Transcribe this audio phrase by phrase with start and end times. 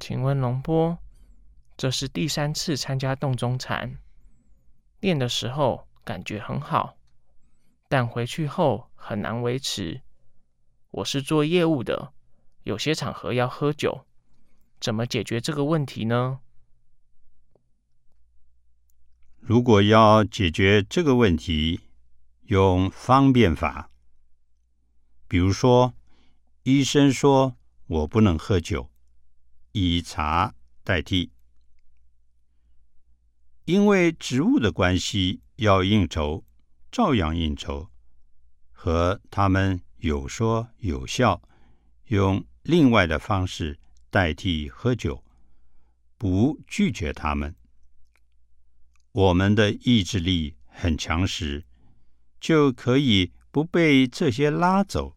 [0.00, 0.98] 请问龙波，
[1.76, 3.98] 这是第三次参加洞中禅，
[5.00, 6.96] 练的时候感觉很好，
[7.86, 10.00] 但回去后很难维持。
[10.90, 12.14] 我是做业务的，
[12.62, 14.06] 有些场合要喝酒，
[14.80, 16.40] 怎么解决这个问题呢？
[19.38, 21.80] 如果要解决这个问题，
[22.44, 23.90] 用方便法，
[25.28, 25.92] 比如说，
[26.62, 27.56] 医生说
[27.86, 28.89] 我不能喝酒，
[29.72, 31.30] 以茶代替，
[33.64, 36.44] 因为职务的关系要应酬，
[36.90, 37.88] 照样应酬，
[38.72, 41.40] 和他们有说有笑，
[42.06, 43.78] 用另外的方式
[44.10, 45.24] 代替喝酒，
[46.18, 47.54] 不拒绝他们。
[49.12, 51.64] 我们的意志力很强时，
[52.40, 55.16] 就可以不被这些拉走。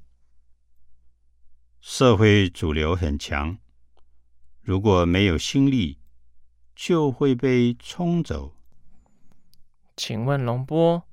[1.79, 3.57] 社会主流很强，
[4.63, 5.99] 如果没有心力，
[6.73, 8.55] 就会被冲走。
[9.97, 11.05] 请问龙波，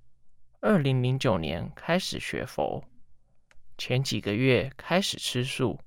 [0.60, 2.84] 二零零九年开始学佛，
[3.76, 5.80] 前几个月开始吃素，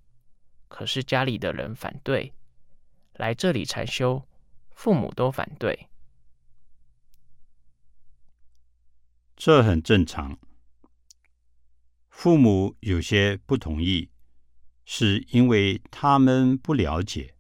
[0.68, 2.34] 可是家里的人反对，
[3.14, 4.28] 来这里禅修，
[4.72, 5.88] 父母都反对。
[9.38, 10.38] 这很正常。
[12.10, 14.12] 父母有些不同意，
[14.84, 17.33] 是因为他们不了解。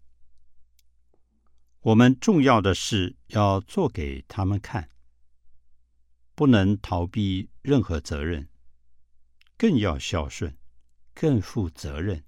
[1.83, 4.89] 我们重要的事要做给他们看，
[6.33, 8.47] 不能逃避任何责任，
[9.57, 10.57] 更要孝顺，
[11.13, 12.23] 更负责任，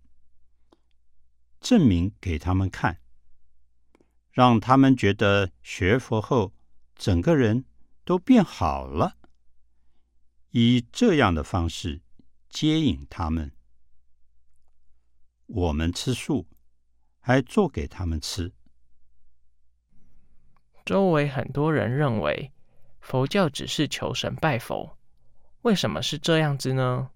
[1.61, 2.99] 证明给他们看，
[4.33, 6.53] 让他们觉得学佛后
[6.93, 7.63] 整个人
[8.03, 9.17] 都变好了。
[10.49, 12.01] 以这样的方式
[12.49, 13.53] 接引他们，
[15.45, 16.45] 我们吃素，
[17.21, 18.53] 还做给他们吃。
[20.85, 22.51] 周围很多人认为
[23.01, 24.95] 佛教只是求神拜佛，
[25.63, 27.09] 为什么是这样子呢？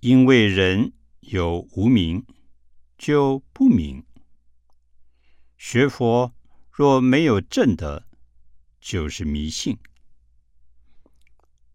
[0.00, 2.26] 因为人有无名，
[2.98, 4.04] 就不明。
[5.56, 6.34] 学佛
[6.72, 8.04] 若没有正德，
[8.80, 9.78] 就是迷信。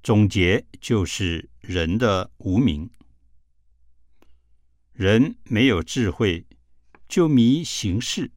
[0.04, 2.90] 总结就是人的无名，
[4.92, 6.46] 人没有智慧，
[7.08, 8.30] 就迷形式。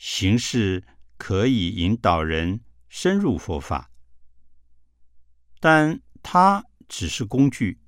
[0.00, 0.82] 形式
[1.18, 3.90] 可以引导人深入佛法，
[5.60, 7.82] 但它只是工具。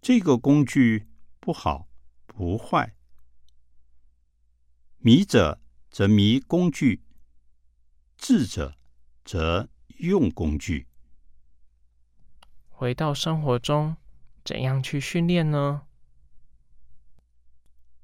[0.00, 1.08] 这个工具
[1.40, 1.88] 不好
[2.26, 2.94] 不坏，
[4.98, 5.60] 迷者
[5.90, 7.02] 则迷工具，
[8.16, 8.76] 智者
[9.24, 9.68] 则。
[9.98, 10.86] 用工具，
[12.70, 13.98] 回到生活中，
[14.42, 15.82] 怎样去训练呢？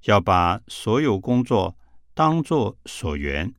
[0.03, 1.79] 要把所有工作
[2.17, 3.55] 当作所缘，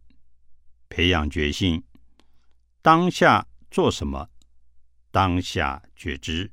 [0.89, 1.83] 培养决心，
[2.81, 4.31] 当下做什么，
[5.11, 6.51] 当下觉知，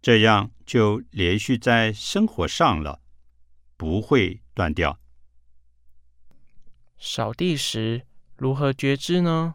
[0.00, 3.00] 这样就连续在生活上了，
[3.76, 4.98] 不会断掉。
[6.98, 8.04] 扫地时
[8.34, 9.54] 如何觉知呢？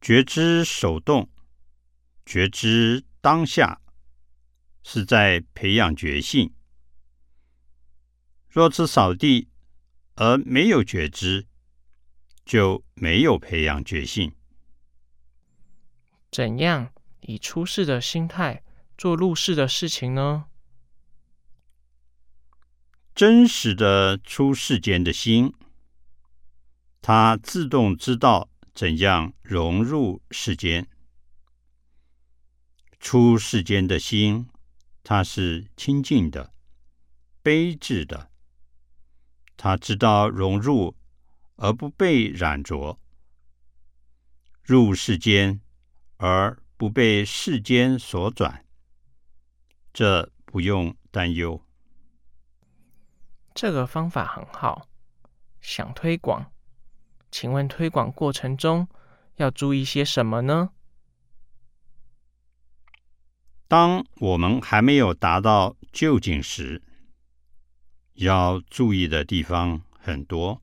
[0.00, 1.28] 觉知手动，
[2.24, 3.80] 觉知当下，
[4.84, 6.54] 是在培养觉性。
[8.54, 9.48] 若是扫地
[10.14, 11.48] 而没有觉知，
[12.44, 14.32] 就没有培养觉性。
[16.30, 18.62] 怎样以出世的心态
[18.96, 20.44] 做入世的事情呢？
[23.12, 25.52] 真实的出世间的心，
[27.02, 28.48] 它自动知道。
[28.72, 30.88] 怎样融入世间？
[33.00, 34.48] 出世间的心，
[35.02, 36.52] 它是清净的、
[37.42, 38.30] 悲智的。
[39.56, 40.96] 他知道融入
[41.56, 42.98] 而不被染着，
[44.62, 45.60] 入世间
[46.16, 48.64] 而不被世间所转，
[49.92, 51.60] 这不用担忧。
[53.54, 54.88] 这个方法很好，
[55.60, 56.50] 想推广。
[57.30, 58.88] 请问推广过程中
[59.36, 60.70] 要注意些什么呢？
[63.66, 66.82] 当我们还没有达到究竟时，
[68.14, 70.62] 要注意的地方很多，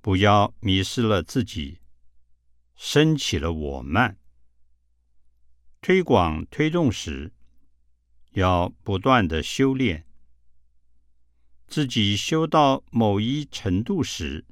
[0.00, 1.80] 不要迷失了自己，
[2.74, 4.18] 升起了我慢。
[5.80, 7.32] 推广推动时，
[8.32, 10.06] 要不断的修炼，
[11.66, 14.44] 自己修到某一程度时。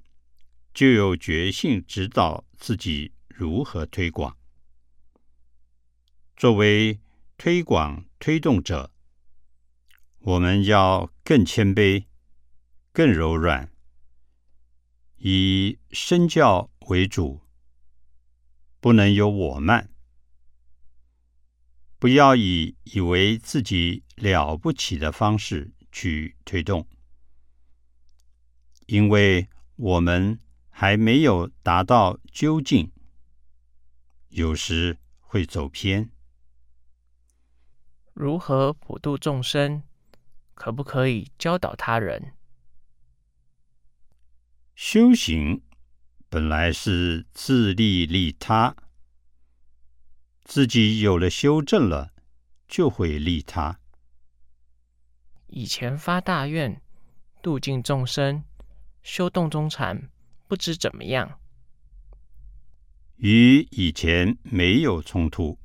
[0.74, 4.36] 就有决心指导自己如何推广。
[6.36, 7.00] 作为
[7.38, 8.92] 推广推动者，
[10.26, 12.06] 我们要更谦卑、
[12.92, 13.70] 更柔软，
[15.18, 17.42] 以身教为主，
[18.80, 19.88] 不能有我慢，
[22.00, 26.88] 不要以以为自己了不起的方式去推动，
[28.86, 30.40] 因为我们
[30.70, 32.90] 还没有达到究竟，
[34.30, 36.10] 有时会走偏。
[38.12, 39.84] 如何普度众生？
[40.56, 42.32] 可不可以教导他人？
[44.74, 45.62] 修行
[46.28, 48.74] 本来是自利利他，
[50.44, 52.12] 自己有了修正了，
[52.66, 53.78] 就会利他。
[55.46, 56.82] 以前发大愿
[57.42, 58.42] 度尽众生，
[59.02, 60.10] 修洞中禅，
[60.48, 61.38] 不知怎么样？
[63.16, 65.58] 与以前没有冲突。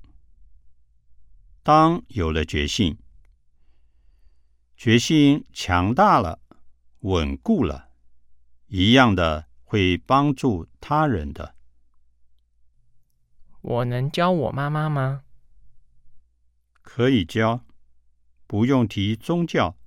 [1.64, 2.98] 当有了决心，
[4.84, 6.42] 决心强大了、
[7.02, 7.92] 稳固了，
[8.66, 11.56] 一样的会帮助他人的。
[13.62, 15.24] 我能教我妈妈吗？
[16.82, 17.64] 可以教，
[18.48, 19.78] 不用提宗教，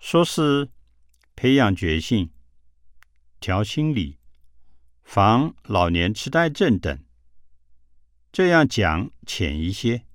[0.00, 0.72] 说是
[1.36, 2.32] 培养决心、
[3.38, 4.18] 调心理、
[5.04, 7.00] 防老年痴呆症等。
[8.32, 10.07] 这样讲浅一些。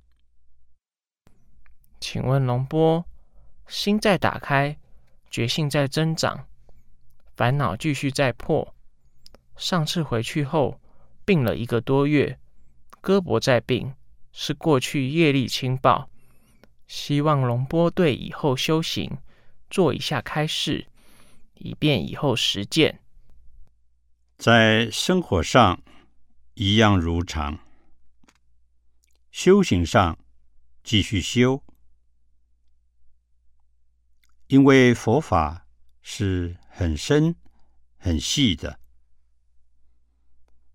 [2.04, 3.06] 请问龙波，
[3.66, 4.78] 心在打开，
[5.32, 6.46] 觉性在增长，
[7.38, 8.76] 烦恼继续在破。
[9.56, 10.82] 上次回去后
[11.24, 12.38] 病了一个多月，
[13.02, 13.96] 胳膊在病，
[14.34, 16.10] 是过去业力轻报。
[16.88, 19.10] 希望龙波对以后修行
[19.70, 20.86] 做一下开示，
[21.54, 23.00] 以便以后实践。
[24.38, 25.82] 在生活上
[26.56, 27.60] 一样如常。
[29.32, 30.18] 修行上
[30.84, 31.64] 继续修，
[34.54, 35.66] 因为佛法
[36.04, 37.36] 是很深
[37.98, 38.80] 很细的。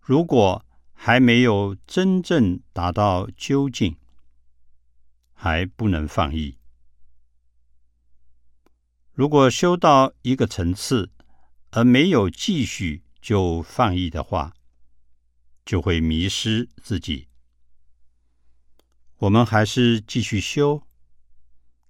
[0.01, 3.97] 如果还没有真正达到究竟，
[5.33, 6.59] 还不能放逸。
[9.13, 11.13] 如果修到一个层次
[11.71, 14.55] 而没有继续就放逸的话，
[15.65, 17.29] 就会迷失自己。
[19.19, 20.83] 我们还是继续修，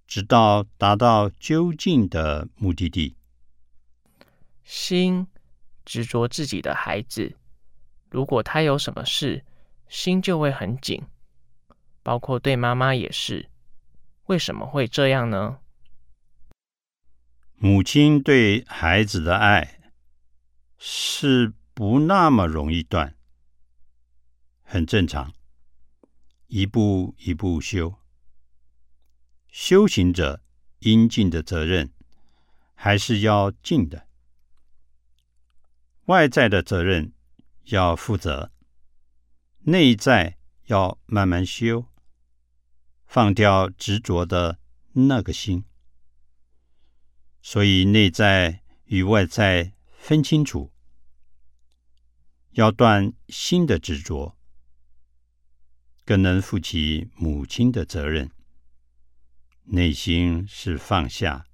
[0.09, 3.15] 直到达到究竟的目的地。
[4.63, 5.27] 心
[5.85, 7.37] 执着自己的孩子，
[8.09, 9.45] 如果他有什么事，
[9.87, 11.03] 心就会很紧，
[12.01, 13.51] 包括对妈妈也是。
[14.25, 15.59] 为什么会这样呢？
[17.53, 19.79] 母亲对孩子的爱
[20.79, 23.15] 是不那么容易断，
[24.63, 25.31] 很正常。
[26.47, 27.98] 一步一步修，
[29.51, 30.41] 修行者
[30.79, 31.91] 应尽的责任
[32.75, 34.07] 还是要尽的。
[36.05, 37.13] 外在的责任
[37.65, 38.51] 要负责，
[39.59, 41.85] 内在要慢慢修，
[43.05, 44.59] 放掉执着的
[44.93, 45.65] 那个心。
[47.41, 50.71] 所以内在与外在分清楚，
[52.51, 54.35] 要断心的执着。
[56.05, 58.31] 更能负起母亲的责任，
[59.71, 61.45] 内心是放下，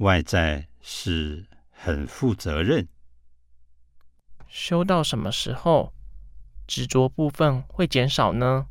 [0.00, 2.86] 外在是很负责任。
[4.48, 5.94] 修到什么时候，
[6.66, 8.68] 执着部分会减少呢？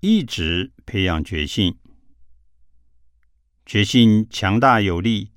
[0.00, 1.78] 一直培养决心，
[3.64, 5.32] 决心强大有力，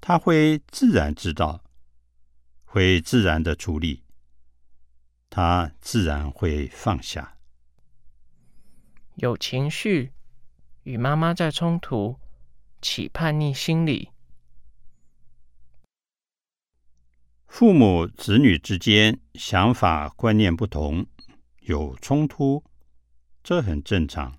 [0.00, 1.64] 他会自然知道，
[2.64, 4.04] 会自然的处理。
[5.28, 7.37] 他自然会放下。
[9.18, 10.12] 有情绪，
[10.84, 12.20] 与妈妈在冲突，
[12.80, 14.10] 起叛逆心理。
[17.48, 21.04] 父母子女之间想法观念不同，
[21.62, 22.62] 有冲突，
[23.42, 24.38] 这很正常。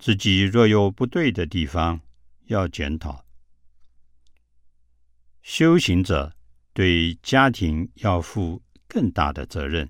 [0.00, 2.00] 自己若有不对的地方，
[2.46, 3.24] 要检讨。
[5.42, 6.34] 修行者
[6.72, 8.60] 对家庭要负。
[8.92, 9.88] 更大的责任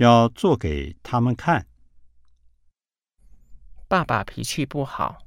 [0.00, 1.66] 要做给他们看。
[3.86, 5.26] 爸爸脾气不好，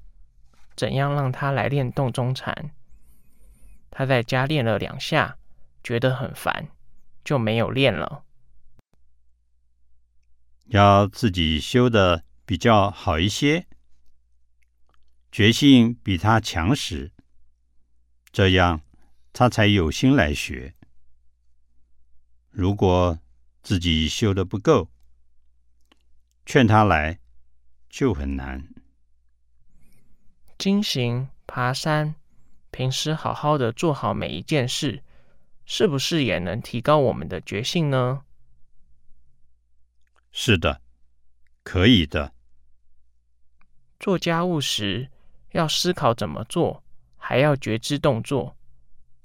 [0.76, 2.74] 怎样让他来练洞中禅？
[3.92, 5.38] 他在家练了两下，
[5.84, 6.70] 觉得很烦，
[7.24, 8.26] 就没有练了。
[10.66, 13.68] 要自己修的比较好一些，
[15.32, 17.12] 决心比他强时，
[18.32, 18.82] 这样
[19.32, 20.74] 他才有心来学。
[22.50, 23.20] 如果
[23.64, 24.90] 自己修的不够，
[26.46, 27.20] 劝他来
[27.90, 28.68] 就很难。
[30.58, 32.16] 经行爬山，
[32.72, 35.02] 平时好好的做好每一件事，
[35.66, 38.26] 是不是也能提高我们的觉性呢？
[40.34, 40.82] 是的，
[41.64, 42.34] 可以的。
[43.98, 45.10] 做家务时
[45.52, 46.84] 要思考怎么做，
[47.16, 48.58] 还要觉知动作，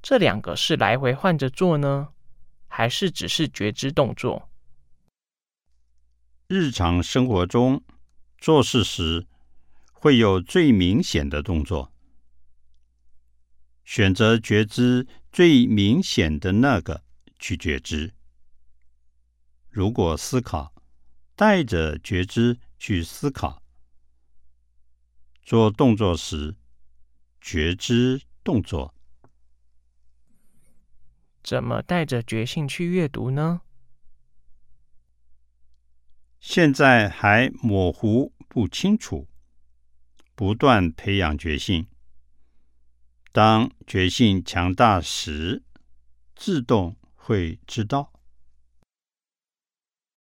[0.00, 2.10] 这两个是来回换着做呢，
[2.78, 4.48] 还是只是觉知动作？
[6.46, 7.82] 日常生活中
[8.36, 9.26] 做事时
[9.90, 11.92] 会有最明显的动作，
[13.84, 17.02] 选择觉知最明显的那个
[17.40, 18.14] 去觉知。
[19.68, 20.72] 如果思考
[21.34, 23.60] 带着觉知去思考。
[25.42, 26.54] 做动作时，
[27.40, 28.94] 觉知动作。
[31.42, 33.62] 怎么带着觉性去阅读呢？
[36.40, 39.28] 现在还模糊不清楚，
[40.34, 41.88] 不断培养觉性。
[43.32, 45.62] 当觉性强大时，
[46.34, 48.12] 自动会知道。